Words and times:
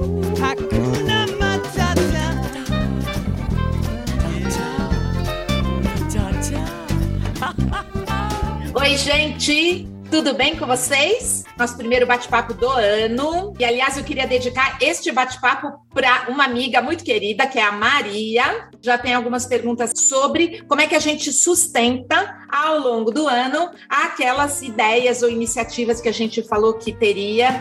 Oi, 8.74 8.96
gente! 8.96 9.86
Tudo 10.10 10.34
bem 10.34 10.56
com 10.56 10.66
vocês? 10.66 11.44
Nosso 11.56 11.76
primeiro 11.76 12.06
bate-papo 12.06 12.54
do 12.54 12.68
ano. 12.68 13.54
E, 13.58 13.64
aliás, 13.64 13.96
eu 13.96 14.02
queria 14.02 14.26
dedicar 14.26 14.78
este 14.80 15.12
bate-papo 15.12 15.72
para 15.92 16.26
uma 16.28 16.44
amiga 16.44 16.82
muito 16.82 17.04
querida, 17.04 17.46
que 17.46 17.58
é 17.58 17.62
a 17.62 17.70
Maria. 17.70 18.68
Já 18.82 18.98
tem 18.98 19.14
algumas 19.14 19.46
perguntas 19.46 19.92
sobre 19.94 20.62
como 20.62 20.80
é 20.80 20.86
que 20.86 20.96
a 20.96 21.00
gente 21.00 21.32
sustenta 21.32 22.38
ao 22.50 22.78
longo 22.78 23.10
do 23.10 23.28
ano 23.28 23.70
aquelas 23.88 24.62
ideias 24.62 25.22
ou 25.22 25.30
iniciativas 25.30 26.00
que 26.00 26.08
a 26.08 26.12
gente 26.12 26.42
falou 26.42 26.74
que 26.74 26.92
teria. 26.92 27.60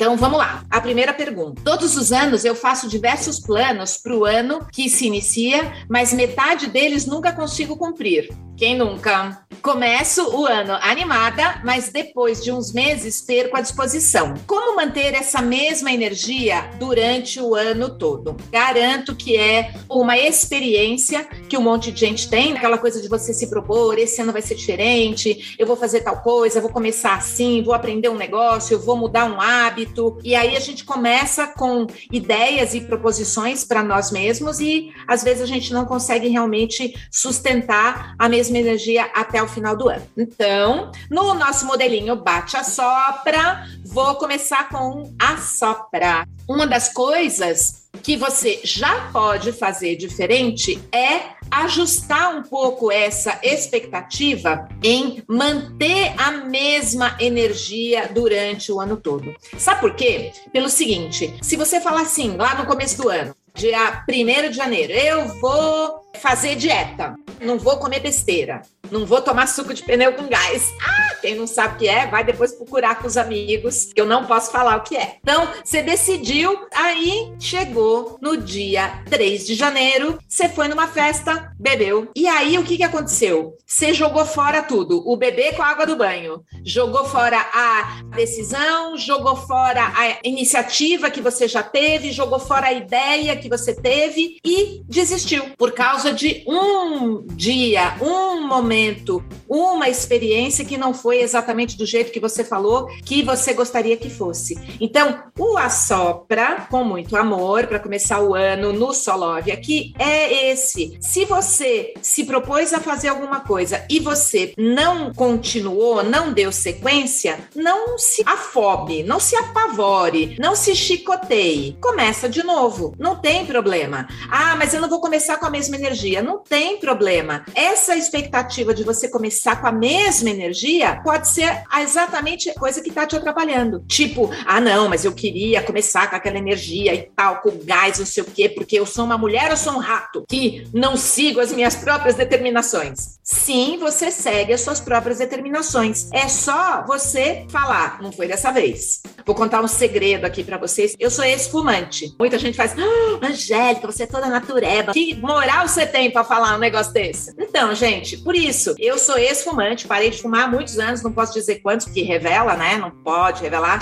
Então 0.00 0.16
vamos 0.16 0.38
lá. 0.38 0.64
A 0.70 0.80
primeira 0.80 1.12
pergunta. 1.12 1.60
Todos 1.62 1.94
os 1.94 2.10
anos 2.10 2.46
eu 2.46 2.54
faço 2.54 2.88
diversos 2.88 3.38
planos 3.38 3.98
para 3.98 4.16
o 4.16 4.24
ano 4.24 4.66
que 4.72 4.88
se 4.88 5.06
inicia, 5.06 5.74
mas 5.90 6.14
metade 6.14 6.68
deles 6.68 7.04
nunca 7.04 7.34
consigo 7.34 7.76
cumprir. 7.76 8.30
Quem 8.56 8.78
nunca? 8.78 9.44
Começo 9.62 10.22
o 10.38 10.46
ano 10.46 10.72
animada, 10.80 11.60
mas 11.62 11.90
depois 11.90 12.42
de 12.42 12.50
uns 12.50 12.72
meses 12.72 13.20
perco 13.20 13.58
a 13.58 13.60
disposição. 13.60 14.32
Como 14.46 14.74
manter 14.74 15.12
essa 15.12 15.42
mesma 15.42 15.92
energia 15.92 16.70
durante 16.78 17.38
o 17.38 17.54
ano 17.54 17.98
todo? 17.98 18.36
Garanto 18.50 19.14
que 19.14 19.36
é 19.36 19.74
uma 19.86 20.16
experiência 20.16 21.24
que 21.46 21.58
um 21.58 21.60
monte 21.60 21.92
de 21.92 22.00
gente 22.00 22.30
tem, 22.30 22.56
aquela 22.56 22.78
coisa 22.78 23.02
de 23.02 23.08
você 23.08 23.34
se 23.34 23.50
propor, 23.50 23.98
esse 23.98 24.22
ano 24.22 24.32
vai 24.32 24.40
ser 24.40 24.54
diferente, 24.54 25.54
eu 25.58 25.66
vou 25.66 25.76
fazer 25.76 26.00
tal 26.00 26.22
coisa, 26.22 26.60
vou 26.60 26.72
começar 26.72 27.14
assim, 27.14 27.62
vou 27.62 27.74
aprender 27.74 28.08
um 28.08 28.16
negócio, 28.16 28.74
eu 28.74 28.80
vou 28.80 28.96
mudar 28.96 29.26
um 29.26 29.38
hábito. 29.38 30.16
E 30.24 30.34
aí 30.34 30.56
a 30.56 30.60
gente 30.60 30.84
começa 30.84 31.46
com 31.48 31.86
ideias 32.10 32.72
e 32.72 32.80
proposições 32.80 33.62
para 33.62 33.82
nós 33.82 34.10
mesmos 34.10 34.58
e 34.58 34.90
às 35.06 35.22
vezes 35.22 35.42
a 35.42 35.46
gente 35.46 35.70
não 35.70 35.84
consegue 35.84 36.28
realmente 36.28 36.94
sustentar 37.10 38.14
a 38.18 38.26
mesma 38.26 38.56
energia 38.56 39.04
até 39.14 39.42
o 39.42 39.49
final 39.50 39.76
do 39.76 39.88
ano. 39.88 40.06
Então, 40.16 40.90
no 41.10 41.34
nosso 41.34 41.66
modelinho 41.66 42.16
bate 42.16 42.56
a 42.56 42.64
sopra, 42.64 43.66
vou 43.84 44.14
começar 44.14 44.68
com 44.68 45.14
a 45.18 45.36
sopra. 45.36 46.26
Uma 46.48 46.66
das 46.66 46.92
coisas 46.92 47.88
que 48.02 48.16
você 48.16 48.60
já 48.64 49.10
pode 49.12 49.52
fazer 49.52 49.96
diferente 49.96 50.80
é 50.92 51.40
ajustar 51.50 52.34
um 52.34 52.42
pouco 52.42 52.90
essa 52.90 53.38
expectativa 53.42 54.68
em 54.82 55.22
manter 55.26 56.14
a 56.16 56.30
mesma 56.30 57.16
energia 57.18 58.08
durante 58.12 58.70
o 58.70 58.80
ano 58.80 58.96
todo. 58.96 59.34
Sabe 59.58 59.80
por 59.80 59.94
quê? 59.94 60.32
Pelo 60.52 60.68
seguinte, 60.68 61.34
se 61.42 61.56
você 61.56 61.80
falar 61.80 62.02
assim, 62.02 62.36
lá 62.36 62.54
no 62.54 62.66
começo 62.66 63.02
do 63.02 63.08
ano, 63.08 63.34
dia 63.54 64.04
1 64.08 64.50
de 64.50 64.56
janeiro, 64.56 64.92
eu 64.92 65.28
vou 65.40 66.09
fazer 66.18 66.56
dieta, 66.56 67.14
não 67.40 67.58
vou 67.58 67.78
comer 67.78 68.00
besteira, 68.00 68.62
não 68.90 69.06
vou 69.06 69.20
tomar 69.20 69.46
suco 69.46 69.72
de 69.72 69.82
pneu 69.82 70.12
com 70.14 70.28
gás. 70.28 70.72
Ah, 70.84 71.14
quem 71.20 71.36
não 71.36 71.46
sabe 71.46 71.74
o 71.74 71.78
que 71.78 71.88
é, 71.88 72.06
vai 72.06 72.24
depois 72.24 72.52
procurar 72.52 72.96
com 72.96 73.06
os 73.06 73.16
amigos, 73.16 73.92
que 73.92 74.00
eu 74.00 74.06
não 74.06 74.26
posso 74.26 74.50
falar 74.50 74.76
o 74.76 74.82
que 74.82 74.96
é. 74.96 75.16
Então, 75.22 75.48
você 75.64 75.82
decidiu, 75.82 76.66
aí 76.74 77.32
chegou 77.38 78.18
no 78.20 78.36
dia 78.36 79.02
3 79.08 79.46
de 79.46 79.54
janeiro, 79.54 80.18
você 80.26 80.48
foi 80.48 80.68
numa 80.68 80.88
festa, 80.88 81.52
bebeu. 81.58 82.10
E 82.16 82.26
aí 82.26 82.58
o 82.58 82.64
que, 82.64 82.76
que 82.76 82.82
aconteceu? 82.82 83.56
Você 83.66 83.94
jogou 83.94 84.24
fora 84.24 84.62
tudo, 84.62 85.02
o 85.06 85.16
bebê 85.16 85.52
com 85.52 85.62
a 85.62 85.68
água 85.68 85.86
do 85.86 85.96
banho, 85.96 86.42
jogou 86.64 87.04
fora 87.04 87.38
a 87.52 88.02
decisão, 88.16 88.96
jogou 88.96 89.36
fora 89.36 89.92
a 89.94 90.18
iniciativa 90.24 91.10
que 91.10 91.20
você 91.20 91.46
já 91.46 91.62
teve, 91.62 92.12
jogou 92.12 92.38
fora 92.38 92.68
a 92.68 92.72
ideia 92.72 93.36
que 93.36 93.48
você 93.48 93.74
teve 93.74 94.38
e 94.44 94.82
desistiu 94.88 95.50
por 95.56 95.72
causa 95.72 95.99
de 96.08 96.42
um 96.46 97.26
dia, 97.26 97.96
um 98.00 98.46
momento, 98.46 99.22
uma 99.48 99.88
experiência 99.88 100.64
que 100.64 100.76
não 100.78 100.92
foi 100.92 101.20
exatamente 101.20 101.76
do 101.76 101.86
jeito 101.86 102.10
que 102.10 102.18
você 102.18 102.42
falou 102.42 102.88
que 103.04 103.22
você 103.22 103.52
gostaria 103.52 103.96
que 103.96 104.08
fosse. 104.08 104.58
Então, 104.80 105.22
o 105.38 105.56
assopra 105.58 106.66
com 106.70 106.82
muito 106.82 107.16
amor 107.16 107.66
para 107.66 107.78
começar 107.78 108.20
o 108.20 108.34
ano 108.34 108.72
no 108.72 108.92
Solove 108.92 109.52
aqui 109.52 109.92
é 109.98 110.50
esse. 110.50 110.96
Se 111.00 111.24
você 111.24 111.94
se 112.00 112.24
propôs 112.24 112.72
a 112.72 112.80
fazer 112.80 113.08
alguma 113.08 113.40
coisa 113.40 113.84
e 113.90 114.00
você 114.00 114.54
não 114.56 115.12
continuou, 115.12 116.02
não 116.02 116.32
deu 116.32 116.50
sequência, 116.50 117.38
não 117.54 117.98
se 117.98 118.22
afobe, 118.24 119.02
não 119.02 119.20
se 119.20 119.36
apavore, 119.36 120.36
não 120.40 120.56
se 120.56 120.74
chicoteie. 120.74 121.76
Começa 121.80 122.28
de 122.28 122.42
novo, 122.42 122.94
não 122.98 123.16
tem 123.16 123.44
problema. 123.44 124.08
Ah, 124.30 124.56
mas 124.56 124.74
eu 124.74 124.80
não 124.80 124.88
vou 124.88 125.00
começar 125.00 125.36
com 125.36 125.46
a 125.46 125.50
mesma 125.50 125.76
energia. 125.76 125.89
Não 126.22 126.38
tem 126.38 126.78
problema. 126.78 127.44
Essa 127.54 127.96
expectativa 127.96 128.74
de 128.74 128.84
você 128.84 129.08
começar 129.08 129.60
com 129.60 129.66
a 129.66 129.72
mesma 129.72 130.30
energia 130.30 131.00
pode 131.02 131.28
ser 131.28 131.64
exatamente 131.80 132.50
a 132.50 132.54
coisa 132.54 132.80
que 132.80 132.88
está 132.88 133.06
te 133.06 133.16
atrapalhando. 133.16 133.84
Tipo, 133.86 134.30
ah, 134.46 134.60
não, 134.60 134.88
mas 134.88 135.04
eu 135.04 135.12
queria 135.12 135.62
começar 135.62 136.08
com 136.08 136.16
aquela 136.16 136.38
energia 136.38 136.94
e 136.94 137.10
tal, 137.14 137.40
com 137.40 137.50
gás, 137.64 137.98
não 137.98 138.06
sei 138.06 138.22
o 138.22 138.26
quê, 138.26 138.48
porque 138.48 138.78
eu 138.78 138.86
sou 138.86 139.04
uma 139.04 139.18
mulher 139.18 139.50
ou 139.50 139.56
sou 139.56 139.74
um 139.74 139.78
rato 139.78 140.24
que 140.28 140.66
não 140.72 140.96
sigo 140.96 141.40
as 141.40 141.52
minhas 141.52 141.74
próprias 141.74 142.14
determinações. 142.14 143.18
Sim, 143.22 143.78
você 143.78 144.10
segue 144.10 144.52
as 144.52 144.60
suas 144.60 144.80
próprias 144.80 145.18
determinações. 145.18 146.08
É 146.12 146.28
só 146.28 146.84
você 146.86 147.46
falar, 147.48 148.02
não 148.02 148.10
foi 148.10 148.26
dessa 148.26 148.50
vez. 148.50 149.02
Vou 149.24 149.34
contar 149.34 149.62
um 149.62 149.68
segredo 149.68 150.24
aqui 150.24 150.42
para 150.42 150.58
vocês. 150.58 150.96
Eu 150.98 151.10
sou 151.10 151.24
ex-fumante. 151.24 152.14
Muita 152.18 152.38
gente 152.38 152.56
faz, 152.56 152.74
ah, 152.76 153.26
Angélica, 153.26 153.86
você 153.86 154.02
é 154.02 154.06
toda 154.06 154.26
natureba. 154.28 154.92
Que 154.92 155.14
moral 155.14 155.68
você 155.68 155.79
tem 155.86 156.10
para 156.10 156.24
falar 156.24 156.56
um 156.56 156.58
negócio 156.58 156.92
desse? 156.92 157.34
Então, 157.38 157.74
gente, 157.74 158.16
por 158.18 158.34
isso, 158.34 158.74
eu 158.78 158.98
sou 158.98 159.18
ex-fumante, 159.18 159.86
parei 159.86 160.10
de 160.10 160.20
fumar 160.20 160.44
há 160.44 160.48
muitos 160.48 160.78
anos, 160.78 161.02
não 161.02 161.12
posso 161.12 161.32
dizer 161.32 161.56
quantos, 161.56 161.86
porque 161.86 162.02
revela, 162.02 162.56
né? 162.56 162.76
Não 162.76 162.90
pode 162.90 163.42
revelar. 163.42 163.80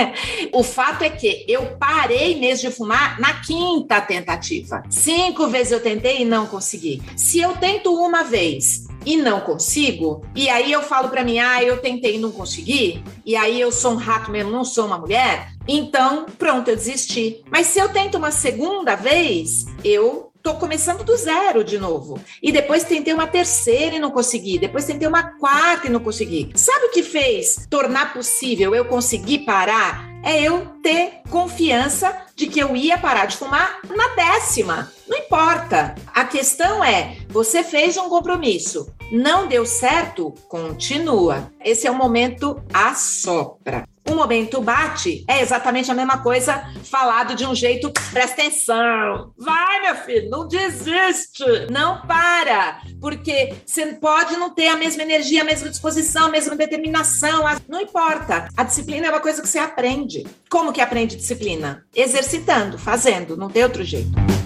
o 0.52 0.62
fato 0.62 1.02
é 1.02 1.10
que 1.10 1.44
eu 1.48 1.76
parei 1.78 2.38
mesmo 2.38 2.68
de 2.68 2.76
fumar 2.76 3.20
na 3.20 3.34
quinta 3.40 4.00
tentativa. 4.00 4.82
Cinco 4.90 5.46
vezes 5.48 5.72
eu 5.72 5.80
tentei 5.80 6.22
e 6.22 6.24
não 6.24 6.46
consegui. 6.46 7.02
Se 7.16 7.40
eu 7.40 7.56
tento 7.56 7.92
uma 7.94 8.24
vez 8.24 8.86
e 9.04 9.16
não 9.16 9.40
consigo, 9.40 10.24
e 10.34 10.48
aí 10.48 10.70
eu 10.70 10.82
falo 10.82 11.08
para 11.08 11.24
mim, 11.24 11.38
ah, 11.38 11.62
eu 11.62 11.78
tentei 11.78 12.16
e 12.16 12.18
não 12.18 12.30
consegui, 12.30 13.02
e 13.24 13.36
aí 13.36 13.60
eu 13.60 13.72
sou 13.72 13.92
um 13.92 13.96
rato 13.96 14.30
mesmo, 14.30 14.50
não 14.50 14.64
sou 14.64 14.86
uma 14.86 14.98
mulher, 14.98 15.52
então 15.66 16.26
pronto, 16.38 16.68
eu 16.68 16.76
desisti. 16.76 17.42
Mas 17.50 17.68
se 17.68 17.78
eu 17.78 17.88
tento 17.90 18.16
uma 18.16 18.30
segunda 18.30 18.96
vez, 18.96 19.66
eu 19.84 20.27
tô 20.48 20.54
começando 20.54 21.04
do 21.04 21.14
zero 21.14 21.62
de 21.62 21.78
novo. 21.78 22.18
E 22.42 22.50
depois 22.50 22.82
tentei 22.82 23.12
uma 23.12 23.26
terceira 23.26 23.96
e 23.96 23.98
não 23.98 24.10
consegui. 24.10 24.58
Depois 24.58 24.86
tentei 24.86 25.06
uma 25.06 25.22
quarta 25.22 25.86
e 25.86 25.90
não 25.90 26.00
consegui. 26.00 26.50
Sabe 26.54 26.86
o 26.86 26.90
que 26.90 27.02
fez 27.02 27.66
tornar 27.68 28.14
possível 28.14 28.74
eu 28.74 28.86
conseguir 28.86 29.40
parar? 29.40 30.08
É 30.24 30.40
eu 30.40 30.66
ter 30.82 31.20
confiança 31.28 32.16
de 32.34 32.46
que 32.46 32.58
eu 32.58 32.74
ia 32.74 32.96
parar 32.96 33.26
de 33.26 33.36
fumar 33.36 33.78
na 33.94 34.14
décima. 34.14 34.90
Não 35.06 35.18
importa. 35.18 35.94
A 36.14 36.24
questão 36.24 36.82
é: 36.82 37.18
você 37.28 37.62
fez 37.62 37.98
um 37.98 38.08
compromisso, 38.08 38.90
não 39.12 39.46
deu 39.46 39.66
certo? 39.66 40.32
Continua. 40.48 41.52
Esse 41.62 41.86
é 41.86 41.90
o 41.90 41.94
momento 41.94 42.62
assopra. 42.72 43.86
O 44.08 44.14
momento 44.14 44.60
bate 44.60 45.24
é 45.28 45.42
exatamente 45.42 45.90
a 45.90 45.94
mesma 45.94 46.18
coisa 46.18 46.64
falado 46.84 47.34
de 47.34 47.44
um 47.44 47.54
jeito, 47.54 47.92
presta 48.10 48.40
atenção. 48.40 49.34
Vai, 49.36 49.82
meu 49.82 49.96
filho, 49.96 50.30
não 50.30 50.48
desiste. 50.48 51.44
Não 51.70 52.00
para. 52.06 52.80
Porque 53.00 53.54
você 53.66 53.86
pode 53.94 54.36
não 54.36 54.54
ter 54.54 54.68
a 54.68 54.76
mesma 54.76 55.02
energia, 55.02 55.42
a 55.42 55.44
mesma 55.44 55.68
disposição, 55.68 56.26
a 56.26 56.30
mesma 56.30 56.56
determinação. 56.56 57.44
Não 57.68 57.82
importa. 57.82 58.48
A 58.56 58.64
disciplina 58.64 59.08
é 59.08 59.10
uma 59.10 59.20
coisa 59.20 59.42
que 59.42 59.48
você 59.48 59.58
aprende. 59.58 60.26
Como 60.48 60.72
que 60.72 60.80
aprende 60.80 61.16
disciplina? 61.16 61.84
Exercitando, 61.94 62.78
fazendo, 62.78 63.36
não 63.36 63.50
tem 63.50 63.62
outro 63.62 63.84
jeito. 63.84 64.37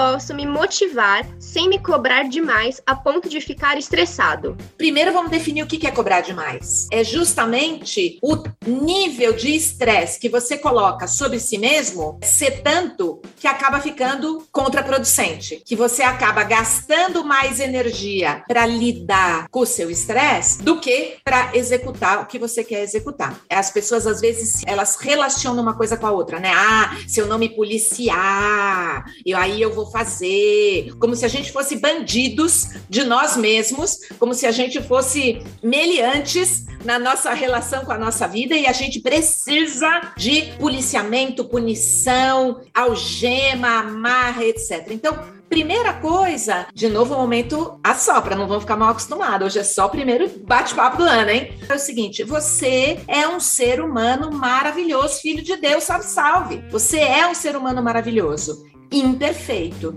Posso 0.00 0.32
me 0.32 0.46
motivar 0.46 1.26
sem 1.38 1.68
me 1.68 1.78
cobrar 1.78 2.22
demais 2.22 2.80
a 2.86 2.96
ponto 2.96 3.28
de 3.28 3.38
ficar 3.38 3.76
estressado? 3.76 4.56
Primeiro 4.78 5.12
vamos 5.12 5.30
definir 5.30 5.62
o 5.62 5.66
que 5.66 5.86
é 5.86 5.90
cobrar 5.90 6.22
demais. 6.22 6.88
É 6.90 7.04
justamente 7.04 8.18
o 8.22 8.42
nível 8.66 9.34
de 9.34 9.54
estresse 9.54 10.18
que 10.18 10.30
você 10.30 10.56
coloca 10.56 11.06
sobre 11.06 11.38
si 11.38 11.58
mesmo 11.58 12.18
ser 12.22 12.62
tanto 12.62 13.20
que 13.36 13.46
acaba 13.46 13.78
ficando 13.78 14.42
contraproducente, 14.50 15.62
que 15.66 15.76
você 15.76 16.02
acaba 16.02 16.44
gastando 16.44 17.22
mais 17.22 17.60
energia 17.60 18.42
para 18.48 18.64
lidar 18.64 19.48
com 19.50 19.60
o 19.60 19.66
seu 19.66 19.90
estresse 19.90 20.62
do 20.62 20.80
que 20.80 21.18
para 21.22 21.54
executar 21.54 22.22
o 22.22 22.26
que 22.26 22.38
você 22.38 22.64
quer 22.64 22.82
executar. 22.82 23.38
As 23.50 23.70
pessoas 23.70 24.06
às 24.06 24.22
vezes 24.22 24.62
elas 24.64 24.96
relacionam 24.96 25.62
uma 25.62 25.74
coisa 25.74 25.94
com 25.98 26.06
a 26.06 26.10
outra, 26.10 26.40
né? 26.40 26.52
Ah, 26.54 26.96
se 27.06 27.20
eu 27.20 27.26
não 27.26 27.38
me 27.38 27.50
policiar, 27.50 29.04
eu 29.26 29.36
aí 29.36 29.60
eu 29.60 29.70
vou 29.70 29.89
fazer, 29.90 30.94
como 30.98 31.14
se 31.14 31.24
a 31.24 31.28
gente 31.28 31.52
fosse 31.52 31.76
bandidos 31.76 32.68
de 32.88 33.04
nós 33.04 33.36
mesmos, 33.36 33.98
como 34.18 34.34
se 34.34 34.46
a 34.46 34.52
gente 34.52 34.82
fosse 34.82 35.42
meliantes 35.62 36.66
na 36.84 36.98
nossa 36.98 37.32
relação 37.32 37.84
com 37.84 37.92
a 37.92 37.98
nossa 37.98 38.26
vida 38.26 38.54
e 38.54 38.66
a 38.66 38.72
gente 38.72 39.00
precisa 39.00 40.12
de 40.16 40.52
policiamento, 40.58 41.44
punição, 41.44 42.60
algema, 42.74 43.80
amarra, 43.80 44.44
etc. 44.44 44.86
Então, 44.90 45.18
primeira 45.50 45.92
coisa, 45.94 46.66
de 46.72 46.88
novo, 46.88 47.14
o 47.14 47.18
momento 47.18 47.78
assopra, 47.82 48.36
não 48.36 48.46
vão 48.46 48.60
ficar 48.60 48.76
mal 48.76 48.90
acostumados. 48.90 49.48
Hoje 49.48 49.58
é 49.58 49.64
só 49.64 49.86
o 49.86 49.90
primeiro 49.90 50.30
bate-papo 50.44 50.98
do 50.98 51.02
ano, 51.02 51.30
hein? 51.30 51.52
É 51.68 51.74
o 51.74 51.78
seguinte: 51.78 52.22
você 52.22 53.00
é 53.08 53.26
um 53.28 53.40
ser 53.40 53.80
humano 53.80 54.30
maravilhoso, 54.30 55.20
filho 55.20 55.42
de 55.42 55.56
Deus, 55.56 55.84
salve, 55.84 56.04
salve. 56.04 56.64
Você 56.70 57.00
é 57.00 57.26
um 57.26 57.34
ser 57.34 57.56
humano 57.56 57.82
maravilhoso, 57.82 58.64
imperfeito. 58.90 59.94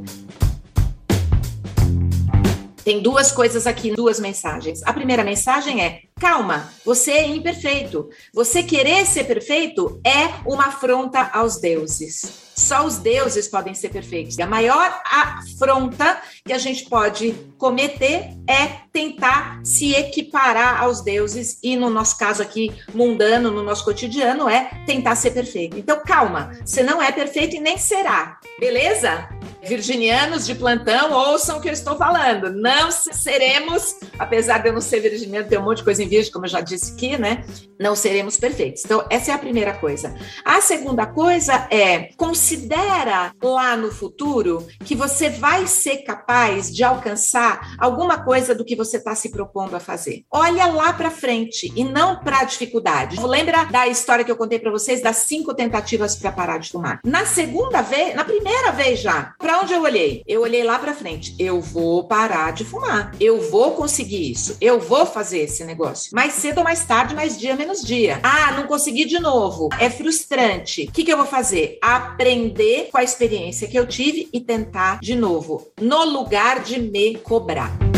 Tem 2.83 3.01
duas 3.01 3.31
coisas 3.31 3.65
aqui, 3.65 3.95
duas 3.95 4.19
mensagens. 4.19 4.83
A 4.83 4.93
primeira 4.93 5.23
mensagem 5.23 5.81
é: 5.81 6.01
calma, 6.23 6.71
você 6.85 7.11
é 7.11 7.27
imperfeito. 7.27 8.09
Você 8.33 8.63
querer 8.63 9.05
ser 9.05 9.25
perfeito 9.25 9.99
é 10.05 10.29
uma 10.45 10.67
afronta 10.67 11.29
aos 11.33 11.59
deuses. 11.59 12.43
Só 12.55 12.85
os 12.85 12.97
deuses 12.97 13.47
podem 13.47 13.73
ser 13.73 13.89
perfeitos. 13.89 14.39
A 14.39 14.45
maior 14.45 15.01
afronta 15.05 16.21
que 16.45 16.53
a 16.53 16.57
gente 16.57 16.85
pode 16.85 17.35
cometer 17.57 18.29
é 18.47 18.83
tentar 18.91 19.59
se 19.63 19.93
equiparar 19.93 20.81
aos 20.81 21.01
deuses 21.01 21.57
e 21.63 21.75
no 21.75 21.89
nosso 21.89 22.17
caso 22.17 22.41
aqui 22.41 22.71
mundano, 22.93 23.49
no 23.49 23.63
nosso 23.63 23.83
cotidiano 23.83 24.47
é 24.47 24.69
tentar 24.85 25.15
ser 25.15 25.31
perfeito. 25.31 25.77
Então 25.77 26.01
calma, 26.05 26.51
você 26.63 26.83
não 26.83 27.01
é 27.01 27.11
perfeito 27.11 27.55
e 27.55 27.59
nem 27.59 27.77
será. 27.77 28.39
Beleza? 28.59 29.27
Virginianos 29.63 30.45
de 30.45 30.53
plantão, 30.55 31.11
ouçam 31.11 31.57
o 31.57 31.61
que 31.61 31.69
eu 31.69 31.73
estou 31.73 31.97
falando. 31.97 32.51
Não 32.51 32.91
seremos, 32.91 33.95
apesar 34.19 34.59
de 34.59 34.69
eu 34.69 34.73
não 34.73 34.81
ser 34.81 34.99
virginiano, 34.99 35.47
ter 35.47 35.57
um 35.57 35.63
monte 35.63 35.77
de 35.77 35.85
coisa 35.85 36.03
em 36.03 36.07
virgem, 36.13 36.31
como 36.31 36.45
eu 36.45 36.49
já 36.49 36.61
disse 36.61 36.93
aqui, 36.93 37.17
né? 37.17 37.43
Não 37.79 37.95
seremos 37.95 38.37
perfeitos. 38.37 38.83
Então, 38.85 39.05
essa 39.09 39.31
é 39.31 39.33
a 39.33 39.37
primeira 39.37 39.73
coisa. 39.73 40.15
A 40.45 40.61
segunda 40.61 41.05
coisa 41.05 41.67
é 41.71 42.09
considera 42.15 43.33
lá 43.41 43.75
no 43.75 43.91
futuro 43.91 44.65
que 44.85 44.95
você 44.95 45.29
vai 45.29 45.65
ser 45.65 45.97
capaz 46.03 46.73
de 46.73 46.83
alcançar 46.83 47.75
alguma 47.79 48.23
coisa 48.23 48.53
do 48.53 48.63
que 48.63 48.75
você 48.75 48.97
está 48.97 49.15
se 49.15 49.29
propondo 49.29 49.75
a 49.75 49.79
fazer. 49.79 50.23
Olha 50.31 50.67
lá 50.67 50.93
para 50.93 51.09
frente 51.09 51.71
e 51.75 51.83
não 51.83 52.19
para 52.19 52.39
a 52.39 52.43
dificuldade. 52.43 53.19
Lembra 53.25 53.65
da 53.65 53.87
história 53.87 54.23
que 54.23 54.31
eu 54.31 54.37
contei 54.37 54.59
para 54.59 54.71
vocês 54.71 55.01
das 55.01 55.17
cinco 55.17 55.53
tentativas 55.53 56.15
para 56.15 56.31
parar 56.31 56.59
de 56.59 56.69
fumar? 56.69 56.99
Na 57.03 57.25
segunda 57.25 57.81
vez, 57.81 58.15
na 58.15 58.23
primeira 58.23 58.71
vez 58.71 58.99
já, 58.99 59.33
para 59.39 59.59
onde 59.59 59.73
eu 59.73 59.81
olhei? 59.81 60.23
Eu 60.27 60.41
olhei 60.41 60.63
lá 60.63 60.77
para 60.77 60.93
frente. 60.93 61.35
Eu 61.39 61.59
vou 61.59 62.07
parar 62.07 62.53
de 62.53 62.63
fumar. 62.63 63.11
Eu 63.19 63.41
vou 63.49 63.71
conseguir 63.71 64.31
isso. 64.31 64.55
Eu 64.61 64.79
vou 64.79 65.05
fazer 65.05 65.39
esse 65.39 65.63
negócio. 65.63 66.02
Mais 66.11 66.33
cedo 66.33 66.59
ou 66.59 66.63
mais 66.63 66.83
tarde, 66.85 67.15
mais 67.15 67.37
dia 67.37 67.55
menos 67.55 67.81
dia. 67.83 68.19
Ah, 68.23 68.51
não 68.53 68.67
consegui 68.67 69.05
de 69.05 69.19
novo. 69.19 69.69
É 69.79 69.89
frustrante. 69.89 70.85
O 70.89 70.91
que, 70.91 71.03
que 71.03 71.13
eu 71.13 71.17
vou 71.17 71.25
fazer? 71.25 71.77
Aprender 71.81 72.89
com 72.91 72.97
a 72.97 73.03
experiência 73.03 73.67
que 73.67 73.77
eu 73.77 73.87
tive 73.87 74.29
e 74.33 74.39
tentar 74.39 74.99
de 74.99 75.15
novo, 75.15 75.71
no 75.79 76.03
lugar 76.03 76.61
de 76.61 76.79
me 76.79 77.15
cobrar. 77.15 77.92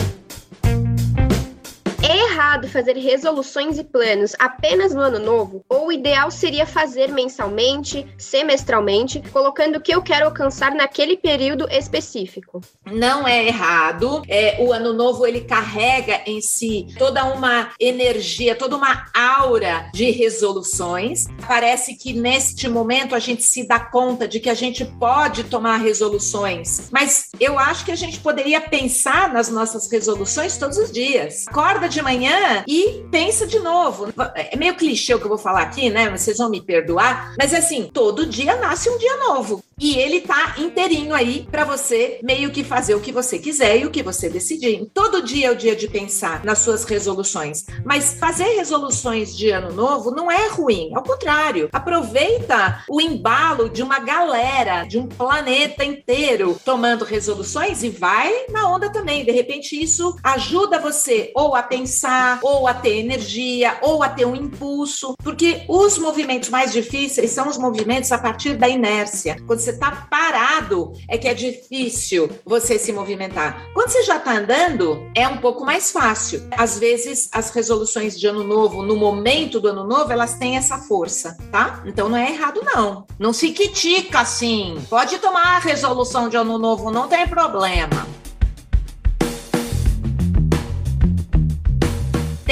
Errado 2.35 2.67
fazer 2.67 2.97
resoluções 2.97 3.77
e 3.77 3.83
planos 3.85 4.35
apenas 4.37 4.93
no 4.93 4.99
ano 4.99 5.19
novo? 5.19 5.63
Ou 5.69 5.87
o 5.87 5.91
ideal 5.91 6.29
seria 6.29 6.65
fazer 6.65 7.09
mensalmente, 7.09 8.05
semestralmente, 8.17 9.23
colocando 9.31 9.77
o 9.77 9.81
que 9.81 9.95
eu 9.95 10.01
quero 10.01 10.25
alcançar 10.25 10.75
naquele 10.75 11.15
período 11.15 11.65
específico? 11.71 12.59
Não 12.85 13.25
é 13.25 13.47
errado. 13.47 14.21
É, 14.27 14.61
o 14.61 14.73
ano 14.73 14.91
novo 14.91 15.25
ele 15.25 15.45
carrega 15.45 16.23
em 16.25 16.41
si 16.41 16.87
toda 16.99 17.23
uma 17.23 17.69
energia, 17.79 18.53
toda 18.53 18.75
uma 18.75 19.05
aura 19.15 19.89
de 19.93 20.11
resoluções. 20.11 21.27
Parece 21.47 21.95
que 21.95 22.11
neste 22.11 22.67
momento 22.67 23.15
a 23.15 23.19
gente 23.19 23.43
se 23.43 23.65
dá 23.65 23.79
conta 23.79 24.27
de 24.27 24.41
que 24.41 24.49
a 24.49 24.53
gente 24.53 24.83
pode 24.83 25.45
tomar 25.45 25.77
resoluções, 25.77 26.89
mas 26.91 27.29
eu 27.39 27.57
acho 27.57 27.85
que 27.85 27.91
a 27.91 27.95
gente 27.95 28.19
poderia 28.19 28.59
pensar 28.59 29.31
nas 29.31 29.47
nossas 29.47 29.89
resoluções 29.89 30.57
todos 30.57 30.77
os 30.77 30.91
dias. 30.91 31.45
Acorda 31.47 31.88
de 31.88 32.01
manhã 32.01 32.25
e 32.68 33.06
pensa 33.12 33.45
de 33.45 33.60
novo. 33.60 34.13
É 34.36 34.56
meio 34.56 34.75
clichê 34.75 35.13
o 35.13 35.19
que 35.19 35.25
eu 35.25 35.30
vou 35.30 35.38
falar 35.38 35.62
aqui, 35.62 35.89
né? 35.89 36.10
Vocês 36.10 36.38
vão 36.38 36.50
me 36.50 36.62
perdoar, 36.62 37.33
mas 37.38 37.54
assim, 37.54 37.89
todo 37.92 38.25
dia 38.25 38.56
nasce 38.56 38.89
um 38.89 38.98
dia 38.98 39.18
novo. 39.18 39.63
E 39.77 39.98
ele 39.98 40.22
tá 40.22 40.56
inteirinho 40.57 41.13
aí 41.13 41.45
para 41.51 41.66
você 41.66 42.19
meio 42.24 42.50
que 42.50 42.63
fazer 42.63 42.95
o 42.95 43.01
que 43.01 43.12
você 43.12 43.38
quiser 43.38 43.77
e 43.77 43.86
o 43.86 43.92
que 43.92 44.01
você 44.01 44.30
decidir. 44.30 44.88
Todo 44.94 45.22
dia 45.22 45.48
é 45.48 45.51
o 45.51 45.56
dia 45.56 45.75
de 45.75 45.89
pensar 45.89 46.45
nas 46.45 46.60
suas 46.60 46.86
resoluções. 46.86 47.66
Mas 47.83 48.18
fazer 48.18 48.56
resoluções 48.56 49.36
de 49.36 49.50
ano 49.50 49.74
novo 49.74 50.12
não 50.12 50.31
é 50.31 50.48
ruim, 50.48 50.92
ao 50.95 51.04
contrário. 51.04 51.68
Aproveita 51.74 52.86
o 52.89 53.01
embalo 53.01 53.68
de 53.68 53.83
uma 53.83 54.00
galera, 54.00 54.86
de 54.86 54.98
um 54.98 55.07
planeta 55.07 55.83
inteiro 55.83 56.57
tomando 56.63 57.04
resoluções 57.04 57.83
e 57.83 57.89
vai 57.89 58.45
na 58.50 58.69
onda 58.74 58.89
também. 58.89 59.25
De 59.25 59.31
repente 59.31 59.81
isso 59.81 60.16
ajuda 60.24 60.80
você 60.80 61.33
ou 61.36 61.54
a 61.54 61.62
pensar, 61.62 62.39
ou 62.42 62.66
a 62.66 62.74
ter 62.74 63.00
energia, 63.00 63.77
ou 63.81 64.01
a 64.01 64.07
ter 64.07 64.25
um 64.25 64.36
impulso, 64.36 65.16
porque 65.22 65.66
os 65.68 65.98
movimentos 65.98 66.48
mais 66.48 66.72
difíceis 66.72 67.31
são 67.31 67.50
os 67.50 67.57
movimentos 67.57 68.13
a 68.13 68.18
partir 68.18 68.56
da 68.56 68.69
inércia. 68.69 69.36
Quando 69.45 69.64
você 69.65 69.71
está 69.71 70.07
parado, 70.09 70.94
é 71.09 71.17
que 71.17 71.27
é 71.27 71.33
difícil 71.33 72.29
você 72.45 72.77
se 72.77 72.94
movimentar. 72.94 73.67
Quando 73.73 73.89
você 73.89 74.03
já 74.03 74.17
está 74.17 74.38
andando, 74.38 75.09
é 75.15 75.27
um 75.27 75.38
pouco 75.38 75.65
mais 75.65 75.91
fácil. 75.91 76.47
Às 76.51 76.77
vezes, 76.77 77.27
as 77.31 77.50
resoluções 77.50 78.19
de 78.19 78.27
ano 78.27 78.44
novo, 78.44 78.83
no 78.83 78.95
momento 78.95 79.59
do 79.59 79.69
ano 79.69 79.83
novo, 79.83 80.12
elas 80.12 80.35
têm 80.35 80.56
essa 80.56 80.77
força, 80.77 81.35
tá? 81.51 81.83
Então 81.85 82.07
não 82.07 82.17
é 82.17 82.31
errado, 82.31 82.62
não. 82.63 83.07
Não 83.17 83.33
se 83.33 83.51
critica 83.51 84.19
assim. 84.19 84.77
Pode 84.88 85.17
tomar 85.17 85.56
a 85.56 85.59
resolução 85.59 86.29
de 86.29 86.38
ano 86.38 86.59
novo, 86.59 86.91
não 86.91 87.07
tem 87.07 87.27
problema. 87.27 88.07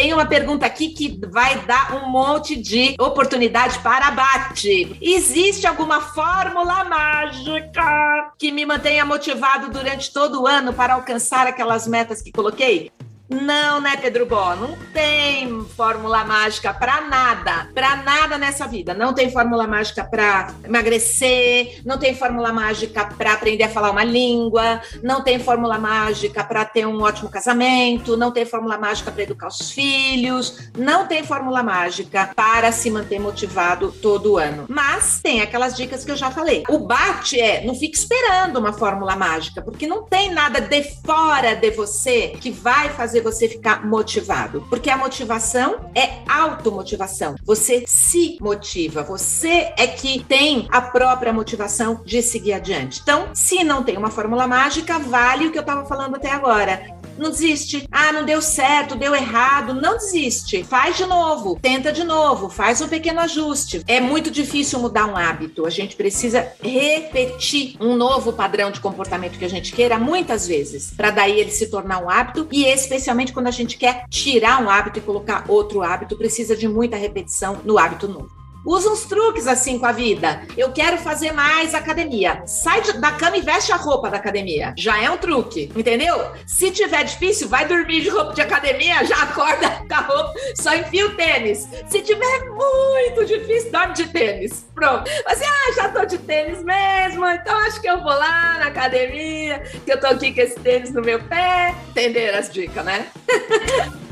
Tem 0.03 0.11
uma 0.11 0.25
pergunta 0.25 0.65
aqui 0.65 0.89
que 0.89 1.17
vai 1.31 1.59
dar 1.59 1.95
um 1.95 2.09
monte 2.09 2.57
de 2.57 2.93
oportunidade 2.99 3.79
para 3.79 4.07
abate. 4.07 4.97
Existe 5.01 5.65
alguma 5.65 6.01
fórmula 6.01 6.83
mágica 6.83 8.33
que 8.37 8.51
me 8.51 8.65
mantenha 8.65 9.05
motivado 9.05 9.69
durante 9.71 10.11
todo 10.11 10.41
o 10.41 10.45
ano 10.45 10.73
para 10.73 10.95
alcançar 10.95 11.47
aquelas 11.47 11.87
metas 11.87 12.21
que 12.21 12.33
coloquei? 12.33 12.91
Não, 13.33 13.79
né, 13.81 13.97
Pedro 13.97 14.25
Bó? 14.25 14.55
Não 14.55 14.75
tem 14.93 15.63
fórmula 15.75 16.23
mágica 16.23 16.73
para 16.73 17.01
nada, 17.01 17.67
para 17.73 17.95
nada 17.97 18.37
nessa 18.37 18.67
vida. 18.67 18.93
Não 18.93 19.13
tem 19.13 19.31
fórmula 19.31 19.65
mágica 19.65 20.03
para 20.03 20.53
emagrecer, 20.63 21.81
não 21.85 21.97
tem 21.97 22.13
fórmula 22.15 22.51
mágica 22.51 23.05
para 23.05 23.33
aprender 23.33 23.63
a 23.63 23.69
falar 23.69 23.91
uma 23.91 24.03
língua, 24.03 24.81
não 25.01 25.21
tem 25.21 25.39
fórmula 25.39 25.77
mágica 25.77 26.43
para 26.43 26.65
ter 26.65 26.85
um 26.85 27.01
ótimo 27.01 27.29
casamento, 27.29 28.15
não 28.17 28.31
tem 28.31 28.45
fórmula 28.45 28.77
mágica 28.77 29.11
para 29.11 29.23
educar 29.23 29.47
os 29.47 29.71
filhos, 29.71 30.69
não 30.77 31.07
tem 31.07 31.23
fórmula 31.23 31.63
mágica 31.63 32.29
para 32.35 32.71
se 32.71 32.89
manter 32.91 33.19
motivado 33.19 33.91
todo 33.91 34.37
ano. 34.37 34.65
Mas 34.69 35.19
tem 35.21 35.41
aquelas 35.41 35.75
dicas 35.75 36.05
que 36.05 36.11
eu 36.11 36.15
já 36.15 36.29
falei. 36.29 36.63
O 36.69 36.79
bate 36.79 37.39
é, 37.39 37.63
não 37.65 37.73
fique 37.73 37.97
esperando 37.97 38.57
uma 38.57 38.73
fórmula 38.73 39.15
mágica, 39.15 39.61
porque 39.61 39.87
não 39.87 40.03
tem 40.03 40.31
nada 40.31 40.61
de 40.61 40.83
fora 41.05 41.55
de 41.55 41.71
você 41.71 42.29
que 42.39 42.51
vai 42.51 42.89
fazer 42.89 43.13
fazer 43.13 43.21
você 43.23 43.47
ficar 43.47 43.85
motivado, 43.85 44.65
porque 44.69 44.89
a 44.89 44.97
motivação 44.97 45.89
é 45.95 46.19
automotivação. 46.27 47.35
Você 47.43 47.83
se 47.87 48.37
motiva, 48.41 49.01
você 49.03 49.73
é 49.77 49.87
que 49.87 50.23
tem 50.23 50.67
a 50.71 50.81
própria 50.81 51.33
motivação 51.33 52.01
de 52.05 52.21
seguir 52.21 52.53
adiante. 52.53 52.99
Então, 53.01 53.29
se 53.33 53.63
não 53.63 53.83
tem 53.83 53.97
uma 53.97 54.11
fórmula 54.11 54.47
mágica, 54.47 54.99
vale 54.99 55.47
o 55.47 55.51
que 55.51 55.57
eu 55.57 55.61
estava 55.61 55.85
falando 55.85 56.15
até 56.15 56.31
agora 56.31 57.01
não 57.17 57.29
desiste. 57.29 57.87
Ah, 58.05 58.11
não 58.11 58.25
deu 58.25 58.41
certo, 58.41 58.97
deu 58.97 59.15
errado. 59.15 59.73
Não 59.73 59.93
desiste. 59.93 60.61
Faz 60.61 60.97
de 60.97 61.05
novo, 61.05 61.57
tenta 61.61 61.89
de 61.89 62.03
novo, 62.03 62.49
faz 62.49 62.81
um 62.81 62.87
pequeno 62.89 63.21
ajuste. 63.21 63.81
É 63.87 64.01
muito 64.01 64.29
difícil 64.29 64.77
mudar 64.77 65.05
um 65.05 65.15
hábito. 65.15 65.65
A 65.65 65.69
gente 65.69 65.95
precisa 65.95 66.51
repetir 66.61 67.77
um 67.79 67.95
novo 67.95 68.33
padrão 68.33 68.71
de 68.71 68.81
comportamento 68.81 69.39
que 69.39 69.45
a 69.45 69.49
gente 69.49 69.71
queira 69.71 69.97
muitas 69.97 70.45
vezes, 70.45 70.91
para 70.91 71.11
daí 71.11 71.39
ele 71.39 71.51
se 71.51 71.67
tornar 71.67 72.03
um 72.03 72.09
hábito 72.09 72.45
e 72.51 72.65
especialmente 72.65 73.31
quando 73.31 73.47
a 73.47 73.51
gente 73.51 73.77
quer 73.77 74.03
tirar 74.09 74.61
um 74.61 74.69
hábito 74.69 74.99
e 74.99 75.01
colocar 75.01 75.45
outro 75.47 75.81
hábito, 75.81 76.17
precisa 76.17 76.57
de 76.57 76.67
muita 76.67 76.97
repetição 76.97 77.61
no 77.63 77.77
hábito 77.77 78.09
novo. 78.09 78.42
Usa 78.65 78.89
uns 78.89 79.05
truques 79.05 79.45
assim 79.47 79.77
com 79.77 79.85
a 79.85 79.91
vida. 79.91 80.41
Eu 80.57 80.71
quero 80.71 80.97
fazer 80.97 81.31
mais 81.33 81.75
academia. 81.75 82.43
Sai 82.45 82.81
da 82.93 83.11
cama 83.11 83.37
e 83.37 83.41
veste 83.41 83.71
a 83.71 83.75
roupa 83.75 84.09
da 84.09 84.17
academia. 84.17 84.73
Já 84.77 85.01
é 85.01 85.09
um 85.09 85.17
truque, 85.17 85.71
entendeu? 85.75 86.31
Se 86.47 86.71
tiver 86.71 87.03
difícil, 87.03 87.49
vai 87.49 87.67
dormir 87.67 88.01
de 88.01 88.09
roupa 88.09 88.33
de 88.33 88.41
academia, 88.41 89.03
já 89.03 89.23
acorda 89.23 89.69
com 89.87 89.93
a 89.93 89.99
roupa, 89.99 90.33
só 90.55 90.73
enfia 90.75 91.07
o 91.07 91.15
tênis. 91.15 91.67
Se 91.87 92.01
tiver 92.01 92.49
muito 92.49 93.25
difícil, 93.25 93.71
dorme 93.71 93.93
de 93.93 94.07
tênis. 94.07 94.65
Pronto. 94.73 95.09
Assim, 95.25 95.45
ah, 95.45 95.73
já 95.75 95.89
tô 95.89 96.05
de 96.05 96.17
tênis 96.17 96.63
mesmo, 96.63 97.27
então 97.27 97.55
acho 97.59 97.81
que 97.81 97.89
eu 97.89 98.01
vou 98.01 98.13
lá 98.13 98.57
na 98.59 98.67
academia, 98.67 99.59
que 99.85 99.91
eu 99.91 99.99
tô 99.99 100.07
aqui 100.07 100.33
com 100.33 100.41
esse 100.41 100.59
tênis 100.59 100.91
no 100.91 101.01
meu 101.01 101.21
pé. 101.23 101.75
Entenderam 101.89 102.39
as 102.39 102.49
dicas, 102.49 102.83
né? 102.85 103.07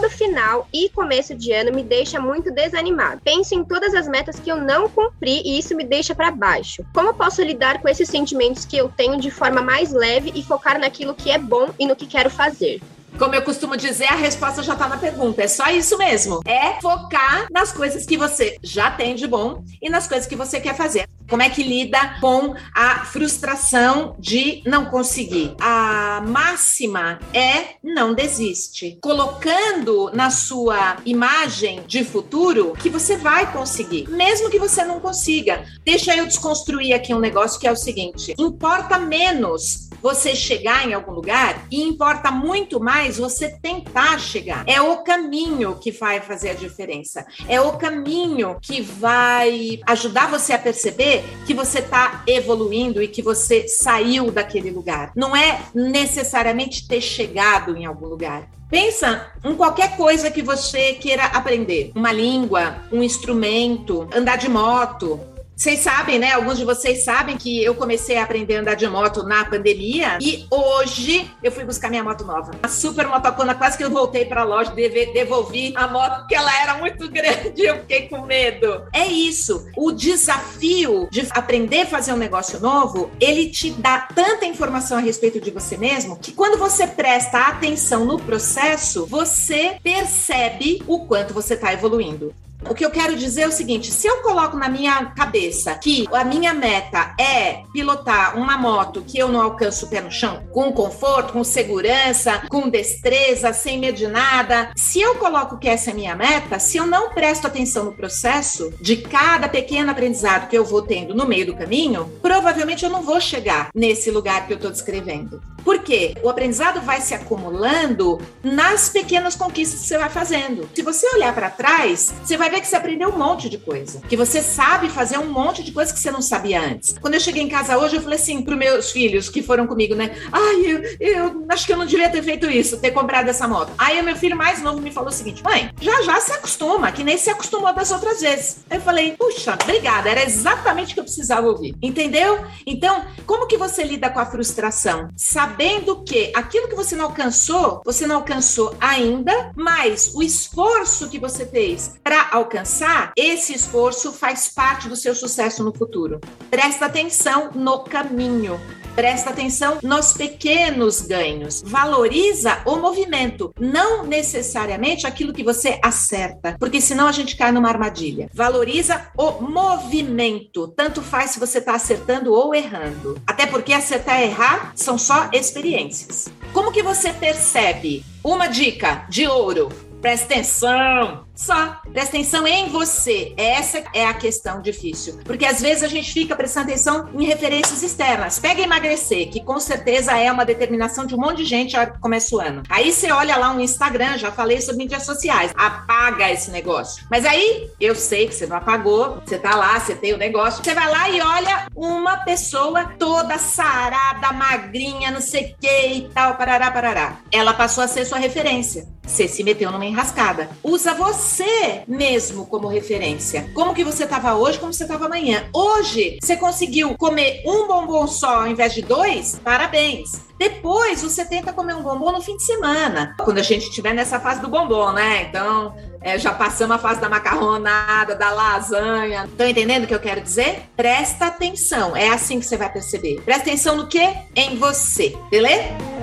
todo 0.00 0.08
final 0.08 0.66
e 0.72 0.88
começo 0.88 1.34
de 1.34 1.52
ano 1.52 1.74
me 1.74 1.82
deixa 1.82 2.18
muito 2.18 2.50
desanimado. 2.50 3.20
Penso 3.22 3.54
em 3.54 3.62
todas 3.62 3.94
as 3.94 4.08
metas 4.08 4.40
que 4.40 4.50
eu 4.50 4.56
não 4.56 4.88
cumpri 4.88 5.42
e 5.44 5.58
isso 5.58 5.76
me 5.76 5.84
deixa 5.84 6.14
para 6.14 6.30
baixo. 6.30 6.82
Como 6.94 7.12
posso 7.12 7.42
lidar 7.42 7.82
com 7.82 7.88
esses 7.88 8.08
sentimentos 8.08 8.64
que 8.64 8.78
eu 8.78 8.88
tenho 8.88 9.20
de 9.20 9.30
forma 9.30 9.60
mais 9.60 9.92
leve 9.92 10.32
e 10.34 10.42
focar 10.42 10.78
naquilo 10.78 11.14
que 11.14 11.30
é 11.30 11.36
bom 11.36 11.68
e 11.78 11.86
no 11.86 11.94
que 11.94 12.06
quero 12.06 12.30
fazer? 12.30 12.80
Como 13.18 13.34
eu 13.34 13.42
costumo 13.42 13.76
dizer, 13.76 14.06
a 14.06 14.16
resposta 14.16 14.62
já 14.62 14.72
está 14.72 14.88
na 14.88 14.96
pergunta. 14.96 15.42
É 15.42 15.48
só 15.48 15.68
isso 15.68 15.98
mesmo. 15.98 16.40
É 16.46 16.80
focar 16.80 17.46
nas 17.50 17.70
coisas 17.70 18.06
que 18.06 18.16
você 18.16 18.56
já 18.62 18.90
tem 18.90 19.14
de 19.14 19.26
bom 19.26 19.62
e 19.82 19.90
nas 19.90 20.08
coisas 20.08 20.26
que 20.26 20.36
você 20.36 20.58
quer 20.60 20.74
fazer. 20.74 21.09
Como 21.30 21.42
é 21.42 21.48
que 21.48 21.62
lida 21.62 22.16
com 22.20 22.56
a 22.74 23.04
frustração 23.04 24.16
de 24.18 24.62
não 24.66 24.86
conseguir? 24.86 25.54
A 25.60 26.20
máxima 26.26 27.20
é 27.32 27.76
não 27.84 28.12
desiste. 28.12 28.98
Colocando 29.00 30.10
na 30.12 30.28
sua 30.28 30.96
imagem 31.06 31.84
de 31.86 32.02
futuro 32.02 32.72
que 32.72 32.90
você 32.90 33.16
vai 33.16 33.52
conseguir, 33.52 34.10
mesmo 34.10 34.50
que 34.50 34.58
você 34.58 34.84
não 34.84 34.98
consiga. 34.98 35.64
Deixa 35.84 36.16
eu 36.16 36.26
desconstruir 36.26 36.94
aqui 36.94 37.14
um 37.14 37.20
negócio 37.20 37.60
que 37.60 37.66
é 37.68 37.70
o 37.70 37.76
seguinte: 37.76 38.34
importa 38.36 38.98
menos 38.98 39.89
você 40.02 40.34
chegar 40.34 40.88
em 40.88 40.94
algum 40.94 41.12
lugar 41.12 41.66
e 41.70 41.82
importa 41.82 42.30
muito 42.30 42.80
mais 42.80 43.18
você 43.18 43.48
tentar 43.48 44.18
chegar. 44.18 44.64
É 44.66 44.80
o 44.80 44.98
caminho 44.98 45.76
que 45.76 45.90
vai 45.90 46.20
fazer 46.20 46.50
a 46.50 46.54
diferença. 46.54 47.26
É 47.48 47.60
o 47.60 47.72
caminho 47.72 48.56
que 48.60 48.80
vai 48.80 49.80
ajudar 49.86 50.30
você 50.30 50.52
a 50.52 50.58
perceber 50.58 51.24
que 51.46 51.54
você 51.54 51.80
está 51.80 52.22
evoluindo 52.26 53.02
e 53.02 53.08
que 53.08 53.22
você 53.22 53.68
saiu 53.68 54.30
daquele 54.30 54.70
lugar. 54.70 55.12
Não 55.14 55.36
é 55.36 55.60
necessariamente 55.74 56.86
ter 56.86 57.00
chegado 57.00 57.76
em 57.76 57.84
algum 57.84 58.06
lugar. 58.06 58.48
Pensa 58.70 59.26
em 59.44 59.54
qualquer 59.56 59.96
coisa 59.96 60.30
que 60.30 60.42
você 60.42 60.94
queira 60.94 61.24
aprender. 61.24 61.90
Uma 61.94 62.12
língua, 62.12 62.76
um 62.92 63.02
instrumento, 63.02 64.08
andar 64.14 64.36
de 64.36 64.48
moto, 64.48 65.18
vocês 65.60 65.80
sabem, 65.80 66.18
né? 66.18 66.32
Alguns 66.32 66.56
de 66.56 66.64
vocês 66.64 67.04
sabem 67.04 67.36
que 67.36 67.62
eu 67.62 67.74
comecei 67.74 68.16
a 68.16 68.22
aprender 68.22 68.56
a 68.56 68.60
andar 68.62 68.76
de 68.76 68.88
moto 68.88 69.24
na 69.24 69.44
pandemia 69.44 70.16
e 70.18 70.46
hoje 70.50 71.30
eu 71.42 71.52
fui 71.52 71.64
buscar 71.64 71.90
minha 71.90 72.02
moto 72.02 72.24
nova. 72.24 72.52
A 72.62 72.68
super 72.68 73.06
motocona, 73.06 73.54
quase 73.54 73.76
que 73.76 73.84
eu 73.84 73.90
voltei 73.90 74.24
para 74.24 74.40
a 74.40 74.44
loja, 74.44 74.72
devolvi 74.74 75.74
a 75.76 75.86
moto 75.86 76.20
porque 76.20 76.34
ela 76.34 76.50
era 76.62 76.78
muito 76.78 77.06
grande, 77.12 77.60
eu 77.60 77.76
fiquei 77.80 78.08
com 78.08 78.22
medo. 78.22 78.84
É 78.90 79.06
isso. 79.06 79.66
O 79.76 79.92
desafio 79.92 81.06
de 81.10 81.28
aprender 81.30 81.82
a 81.82 81.86
fazer 81.86 82.14
um 82.14 82.16
negócio 82.16 82.58
novo, 82.58 83.10
ele 83.20 83.50
te 83.50 83.70
dá 83.70 84.08
tanta 84.14 84.46
informação 84.46 84.96
a 84.96 85.02
respeito 85.02 85.38
de 85.42 85.50
você 85.50 85.76
mesmo 85.76 86.16
que 86.16 86.32
quando 86.32 86.58
você 86.58 86.86
presta 86.86 87.48
atenção 87.48 88.06
no 88.06 88.18
processo, 88.18 89.04
você 89.04 89.76
percebe 89.82 90.82
o 90.86 91.00
quanto 91.00 91.34
você 91.34 91.52
está 91.52 91.70
evoluindo. 91.70 92.34
O 92.68 92.74
que 92.74 92.84
eu 92.84 92.90
quero 92.90 93.16
dizer 93.16 93.42
é 93.42 93.48
o 93.48 93.52
seguinte: 93.52 93.90
se 93.90 94.06
eu 94.06 94.18
coloco 94.18 94.56
na 94.56 94.68
minha 94.68 95.06
cabeça 95.06 95.74
que 95.74 96.06
a 96.12 96.24
minha 96.24 96.52
meta 96.52 97.14
é 97.18 97.62
pilotar 97.72 98.36
uma 98.36 98.58
moto 98.58 99.02
que 99.02 99.18
eu 99.18 99.28
não 99.28 99.40
alcanço 99.40 99.86
o 99.86 99.88
pé 99.88 100.00
no 100.00 100.10
chão, 100.10 100.44
com 100.52 100.72
conforto, 100.72 101.32
com 101.32 101.42
segurança, 101.42 102.42
com 102.48 102.68
destreza, 102.68 103.52
sem 103.52 103.78
medo 103.78 103.96
de 103.96 104.06
nada, 104.06 104.72
se 104.76 105.00
eu 105.00 105.14
coloco 105.16 105.58
que 105.58 105.68
essa 105.68 105.90
é 105.90 105.92
a 105.92 105.96
minha 105.96 106.14
meta, 106.14 106.58
se 106.58 106.76
eu 106.76 106.86
não 106.86 107.10
presto 107.10 107.46
atenção 107.46 107.84
no 107.84 107.92
processo 107.92 108.72
de 108.80 108.96
cada 108.96 109.48
pequeno 109.48 109.90
aprendizado 109.90 110.48
que 110.48 110.56
eu 110.56 110.64
vou 110.64 110.82
tendo 110.82 111.14
no 111.14 111.26
meio 111.26 111.46
do 111.46 111.56
caminho, 111.56 112.10
provavelmente 112.20 112.84
eu 112.84 112.90
não 112.90 113.02
vou 113.02 113.20
chegar 113.20 113.70
nesse 113.74 114.10
lugar 114.10 114.46
que 114.46 114.52
eu 114.52 114.56
estou 114.56 114.70
descrevendo. 114.70 115.42
Por 115.64 115.80
quê? 115.80 116.14
O 116.22 116.28
aprendizado 116.28 116.80
vai 116.80 117.00
se 117.00 117.14
acumulando 117.14 118.20
nas 118.42 118.88
pequenas 118.88 119.34
conquistas 119.34 119.80
que 119.80 119.86
você 119.86 119.98
vai 119.98 120.08
fazendo. 120.08 120.68
Se 120.74 120.82
você 120.82 121.06
olhar 121.14 121.34
para 121.34 121.50
trás, 121.50 122.12
você 122.22 122.36
vai 122.36 122.49
ver 122.50 122.60
que 122.60 122.66
você 122.66 122.76
aprendeu 122.76 123.10
um 123.10 123.18
monte 123.18 123.48
de 123.48 123.58
coisa, 123.58 124.00
que 124.08 124.16
você 124.16 124.42
sabe 124.42 124.88
fazer 124.88 125.18
um 125.18 125.30
monte 125.30 125.62
de 125.62 125.72
coisa 125.72 125.92
que 125.92 125.98
você 125.98 126.10
não 126.10 126.22
sabia 126.22 126.60
antes. 126.60 126.96
Quando 127.00 127.14
eu 127.14 127.20
cheguei 127.20 127.42
em 127.42 127.48
casa 127.48 127.78
hoje, 127.78 127.96
eu 127.96 128.02
falei 128.02 128.18
assim 128.18 128.42
para 128.42 128.56
meus 128.56 128.90
filhos 128.90 129.28
que 129.28 129.42
foram 129.42 129.66
comigo, 129.66 129.94
né? 129.94 130.10
Ai, 130.32 130.60
eu, 130.66 130.82
eu 131.00 131.46
acho 131.48 131.66
que 131.66 131.72
eu 131.72 131.76
não 131.76 131.86
devia 131.86 132.08
ter 132.08 132.22
feito 132.22 132.50
isso, 132.50 132.80
ter 132.80 132.90
comprado 132.90 133.28
essa 133.28 133.46
moto. 133.46 133.72
Aí 133.78 134.00
o 134.00 134.04
meu 134.04 134.16
filho 134.16 134.36
mais 134.36 134.62
novo 134.62 134.80
me 134.80 134.90
falou 134.90 135.10
o 135.10 135.12
seguinte: 135.12 135.42
mãe, 135.42 135.70
já 135.80 136.02
já 136.02 136.20
se 136.20 136.32
acostuma, 136.32 136.90
que 136.90 137.04
nem 137.04 137.18
se 137.18 137.30
acostumou 137.30 137.72
das 137.74 137.90
outras 137.90 138.20
vezes. 138.20 138.58
Eu 138.70 138.80
falei, 138.80 139.12
puxa, 139.12 139.56
obrigada, 139.62 140.08
era 140.08 140.24
exatamente 140.24 140.92
o 140.92 140.94
que 140.94 141.00
eu 141.00 141.04
precisava 141.04 141.46
ouvir. 141.46 141.74
Entendeu? 141.82 142.44
Então, 142.66 143.04
como 143.26 143.46
que 143.46 143.56
você 143.56 143.84
lida 143.84 144.10
com 144.10 144.18
a 144.18 144.26
frustração? 144.26 145.08
Sabe 145.16 145.50
sabendo 145.50 146.02
que 146.04 146.32
aquilo 146.34 146.68
que 146.68 146.74
você 146.74 146.94
não 146.94 147.06
alcançou, 147.06 147.82
você 147.84 148.06
não 148.06 148.16
alcançou 148.16 148.74
ainda, 148.80 149.52
mas 149.56 150.12
o 150.14 150.22
esforço 150.22 151.08
que 151.08 151.18
você 151.18 151.44
fez 151.44 151.96
para 152.02 152.19
alcançar, 152.30 153.12
esse 153.16 153.54
esforço 153.54 154.12
faz 154.12 154.48
parte 154.48 154.88
do 154.88 154.96
seu 154.96 155.14
sucesso 155.14 155.62
no 155.64 155.74
futuro. 155.74 156.20
Presta 156.50 156.86
atenção 156.86 157.50
no 157.54 157.80
caminho. 157.80 158.60
Presta 158.94 159.30
atenção 159.30 159.78
nos 159.82 160.12
pequenos 160.12 161.00
ganhos. 161.00 161.62
Valoriza 161.64 162.60
o 162.66 162.76
movimento, 162.76 163.54
não 163.58 164.04
necessariamente 164.04 165.06
aquilo 165.06 165.32
que 165.32 165.44
você 165.44 165.78
acerta, 165.82 166.56
porque 166.58 166.80
senão 166.80 167.06
a 167.06 167.12
gente 167.12 167.36
cai 167.36 167.52
numa 167.52 167.68
armadilha. 167.68 168.28
Valoriza 168.34 169.06
o 169.16 169.40
movimento. 169.40 170.68
Tanto 170.68 171.02
faz 171.02 171.30
se 171.30 171.40
você 171.40 171.58
está 171.58 171.74
acertando 171.74 172.32
ou 172.32 172.54
errando. 172.54 173.20
Até 173.26 173.46
porque 173.46 173.72
acertar 173.72 174.20
e 174.20 174.24
errar 174.24 174.72
são 174.74 174.98
só 174.98 175.30
experiências. 175.32 176.28
Como 176.52 176.72
que 176.72 176.82
você 176.82 177.12
percebe? 177.12 178.04
Uma 178.22 178.48
dica 178.48 179.06
de 179.08 179.26
ouro 179.26 179.70
Presta 180.00 180.26
atenção. 180.26 181.24
Só. 181.34 181.80
Presta 181.92 182.16
atenção 182.16 182.46
em 182.46 182.68
você. 182.68 183.34
Essa 183.36 183.82
é 183.94 184.06
a 184.06 184.14
questão 184.14 184.60
difícil. 184.60 185.20
Porque 185.24 185.44
às 185.44 185.60
vezes 185.60 185.82
a 185.82 185.88
gente 185.88 186.12
fica 186.12 186.36
prestando 186.36 186.68
atenção 186.68 187.08
em 187.14 187.24
referências 187.24 187.82
externas. 187.82 188.38
Pega 188.38 188.62
emagrecer, 188.62 189.30
que 189.30 189.42
com 189.42 189.58
certeza 189.58 190.18
é 190.18 190.30
uma 190.30 190.44
determinação 190.44 191.06
de 191.06 191.14
um 191.14 191.18
monte 191.18 191.38
de 191.38 191.44
gente 191.44 191.76
a 191.76 191.86
começa 191.86 192.34
o 192.34 192.40
ano. 192.40 192.62
Aí 192.68 192.92
você 192.92 193.10
olha 193.10 193.36
lá 193.36 193.52
no 193.52 193.60
Instagram, 193.60 194.18
já 194.18 194.30
falei 194.30 194.60
sobre 194.60 194.78
mídias 194.78 195.04
sociais. 195.04 195.52
Apaga 195.56 196.30
esse 196.30 196.50
negócio. 196.50 197.04
Mas 197.10 197.24
aí 197.24 197.70
eu 197.80 197.94
sei 197.94 198.26
que 198.26 198.34
você 198.34 198.46
não 198.46 198.56
apagou. 198.56 199.20
Você 199.24 199.38
tá 199.38 199.54
lá, 199.54 199.78
você 199.78 199.94
tem 199.94 200.12
o 200.12 200.18
negócio. 200.18 200.62
Você 200.62 200.74
vai 200.74 200.90
lá 200.90 201.10
e 201.10 201.20
olha 201.20 201.66
uma 201.74 202.18
pessoa 202.18 202.84
toda 202.98 203.38
sarada, 203.38 204.32
magrinha, 204.32 205.10
não 205.10 205.20
sei 205.20 205.52
o 205.52 205.54
que 205.60 205.86
e 205.86 206.08
tal, 206.10 206.36
parará, 206.36 206.70
parará. 206.70 207.18
Ela 207.32 207.52
passou 207.52 207.84
a 207.84 207.88
ser 207.88 208.04
sua 208.04 208.18
referência. 208.18 208.86
Você 209.10 209.26
se 209.26 209.42
meteu 209.42 209.72
numa 209.72 209.84
enrascada. 209.84 210.48
Usa 210.62 210.94
você 210.94 211.82
mesmo 211.86 212.46
como 212.46 212.68
referência. 212.68 213.50
Como 213.52 213.74
que 213.74 213.82
você 213.82 214.04
estava 214.04 214.36
hoje, 214.36 214.58
como 214.58 214.72
você 214.72 214.84
estava 214.84 215.06
amanhã. 215.06 215.44
Hoje, 215.52 216.18
você 216.22 216.36
conseguiu 216.36 216.96
comer 216.96 217.42
um 217.44 217.66
bombom 217.66 218.06
só 218.06 218.42
ao 218.42 218.46
invés 218.46 218.72
de 218.72 218.82
dois? 218.82 219.40
Parabéns. 219.42 220.12
Depois, 220.38 221.02
você 221.02 221.24
tenta 221.24 221.52
comer 221.52 221.74
um 221.74 221.82
bombom 221.82 222.12
no 222.12 222.22
fim 222.22 222.36
de 222.36 222.44
semana. 222.44 223.14
Quando 223.18 223.38
a 223.38 223.42
gente 223.42 223.64
estiver 223.64 223.92
nessa 223.92 224.20
fase 224.20 224.40
do 224.40 224.48
bombom, 224.48 224.92
né? 224.92 225.26
Então, 225.28 225.74
é, 226.00 226.16
já 226.16 226.32
passamos 226.32 226.76
a 226.76 226.78
fase 226.78 227.00
da 227.00 227.08
macarronada, 227.08 228.14
da 228.14 228.30
lasanha. 228.30 229.24
Estão 229.24 229.48
entendendo 229.48 229.84
o 229.84 229.86
que 229.88 229.94
eu 229.94 230.00
quero 230.00 230.20
dizer? 230.20 230.62
Presta 230.76 231.26
atenção. 231.26 231.96
É 231.96 232.08
assim 232.08 232.38
que 232.38 232.46
você 232.46 232.56
vai 232.56 232.72
perceber. 232.72 233.20
Presta 233.22 233.42
atenção 233.42 233.76
no 233.76 233.88
quê? 233.88 234.14
Em 234.36 234.56
você. 234.56 235.14
Beleza? 235.30 235.99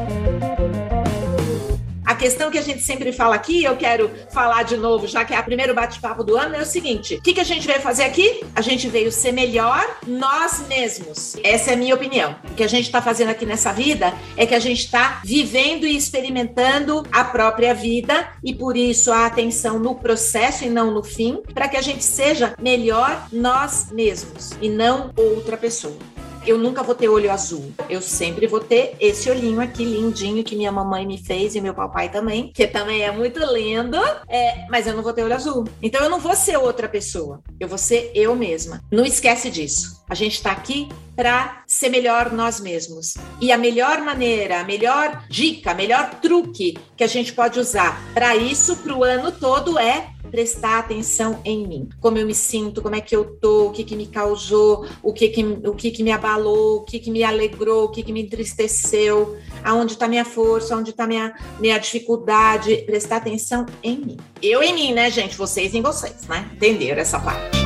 Questão 2.18 2.50
que 2.50 2.58
a 2.58 2.62
gente 2.62 2.82
sempre 2.82 3.12
fala 3.12 3.36
aqui, 3.36 3.64
eu 3.64 3.76
quero 3.78 4.10
falar 4.32 4.64
de 4.64 4.76
novo, 4.76 5.08
já 5.08 5.24
que 5.24 5.34
é 5.34 5.40
o 5.40 5.44
primeiro 5.44 5.74
bate-papo 5.74 6.24
do 6.24 6.36
ano, 6.36 6.56
é 6.56 6.62
o 6.62 6.66
seguinte: 6.66 7.16
o 7.16 7.22
que, 7.22 7.34
que 7.34 7.40
a 7.40 7.44
gente 7.44 7.68
veio 7.68 7.80
fazer 7.80 8.04
aqui? 8.04 8.44
A 8.56 8.62
gente 8.62 8.88
veio 8.88 9.12
ser 9.12 9.32
melhor 9.32 9.86
nós 10.08 10.66
mesmos. 10.68 11.36
Essa 11.44 11.72
é 11.72 11.74
a 11.74 11.78
minha 11.78 11.94
opinião. 11.94 12.36
O 12.52 12.56
que 12.56 12.64
a 12.64 12.68
gente 12.68 12.86
está 12.86 13.02
fazendo 13.02 13.30
aqui 13.30 13.46
nessa 13.46 13.72
vida 13.72 14.14
é 14.36 14.46
que 14.46 14.56
a 14.56 14.60
gente 14.60 14.80
está 14.80 15.22
vivendo 15.24 15.86
e 15.86 15.96
experimentando 15.96 17.06
a 17.12 17.24
própria 17.24 17.74
vida 17.74 18.30
e 18.44 18.54
por 18.54 18.76
isso 18.76 19.12
a 19.12 19.26
atenção 19.26 19.80
no 19.80 19.96
processo 19.96 20.66
e 20.66 20.70
não 20.70 20.92
no 20.92 21.04
fim, 21.04 21.42
para 21.54 21.68
que 21.68 21.78
a 21.78 21.82
gente 21.82 22.04
seja 22.04 22.56
melhor 22.60 23.28
nós 23.32 23.92
mesmos 23.92 24.52
e 24.62 24.70
não 24.70 25.12
outra 25.16 25.56
pessoa. 25.56 26.17
Eu 26.48 26.58
nunca 26.58 26.82
vou 26.82 26.96
ter 26.96 27.10
olho 27.10 27.32
azul. 27.32 27.74
Eu 27.90 28.02
sempre 28.02 28.48
vou 28.48 28.60
ter 28.60 28.96
esse 29.00 29.30
olhinho 29.30 29.60
aqui 29.60 29.84
lindinho 29.84 30.44
que 30.44 30.56
minha 30.56 30.72
mamãe 30.72 31.06
me 31.06 31.18
fez 31.18 31.56
e 31.56 31.62
meu 31.62 31.74
papai 31.74 32.10
também, 32.10 32.52
que 32.54 32.66
também 32.66 33.04
é 33.04 33.12
muito 33.12 33.40
lindo, 33.54 33.98
é, 34.28 34.66
mas 34.70 34.88
eu 34.88 34.96
não 34.96 35.04
vou 35.04 35.14
ter 35.14 35.24
olho 35.24 35.36
azul. 35.36 35.66
Então 35.82 36.02
eu 36.02 36.10
não 36.10 36.20
vou 36.20 36.36
ser 36.36 36.58
outra 36.58 36.88
pessoa, 36.88 37.42
eu 37.60 37.68
vou 37.68 37.78
ser 37.78 38.12
eu 38.16 38.36
mesma. 38.36 38.82
Não 38.92 39.06
esquece 39.06 39.50
disso. 39.50 40.04
A 40.10 40.16
gente 40.16 40.36
está 40.36 40.52
aqui 40.52 40.88
para 41.18 41.64
ser 41.66 41.90
melhor 41.90 42.32
nós 42.32 42.60
mesmos. 42.60 43.16
E 43.42 43.52
a 43.52 43.58
melhor 43.58 44.02
maneira, 44.02 44.62
a 44.62 44.64
melhor 44.64 45.24
dica, 45.30 45.74
melhor 45.74 46.12
truque 46.22 46.78
que 46.96 47.04
a 47.04 47.08
gente 47.08 47.34
pode 47.34 47.60
usar 47.60 48.00
para 48.14 48.36
isso 48.36 48.78
para 48.78 48.96
o 48.96 49.04
ano 49.04 49.32
todo 49.32 49.78
é 49.78 50.10
prestar 50.28 50.80
atenção 50.80 51.40
em 51.44 51.68
mim. 51.68 51.90
Como 52.00 52.18
eu 52.18 52.26
me 52.26 52.36
sinto, 52.36 52.82
como 52.82 52.96
é 52.96 53.02
que 53.02 53.16
eu 53.16 53.26
tô, 53.26 53.68
o 53.68 53.72
que 53.72 53.84
que 53.84 53.96
me 53.96 54.08
causou, 54.08 54.86
o 55.02 55.14
que 55.14 55.30
que, 55.30 55.44
o 55.44 55.74
que, 55.74 55.92
que 55.92 56.04
me 56.04 56.12
abalou, 56.12 56.78
o 56.78 56.82
que 56.84 57.00
que 57.00 57.10
me 57.10 57.24
alegrou, 57.24 57.86
o 57.86 57.90
que 57.90 58.04
que 58.04 58.14
me 58.14 58.22
entristeceu, 58.22 59.38
aonde 59.64 59.94
está 59.94 60.08
minha 60.08 60.26
força, 60.26 60.76
onde 60.76 60.92
está 60.92 61.08
minha, 61.08 61.34
minha 61.60 61.78
dificuldade. 61.78 62.78
Prestar 62.86 63.18
atenção 63.18 63.66
em 63.82 63.98
mim. 63.98 64.18
Eu 64.42 64.62
em 64.62 64.74
mim, 64.74 64.94
né, 64.94 65.10
gente? 65.10 65.38
Vocês 65.38 65.74
em 65.74 65.82
vocês, 65.82 66.28
né? 66.28 66.50
Entenderam 66.54 67.02
essa 67.02 67.20
parte. 67.20 67.58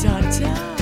Tchau, 0.00 0.20
tchau. 0.30 0.72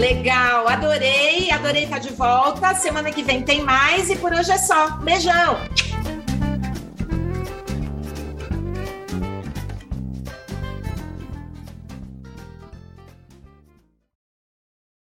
Legal, 0.00 0.66
adorei, 0.66 1.50
adorei 1.50 1.84
estar 1.84 1.98
de 1.98 2.10
volta. 2.10 2.74
Semana 2.74 3.10
que 3.10 3.22
vem 3.22 3.42
tem 3.42 3.62
mais 3.62 4.08
e 4.08 4.16
por 4.16 4.32
hoje 4.32 4.50
é 4.50 4.56
só. 4.56 4.92
Beijão! 4.98 5.58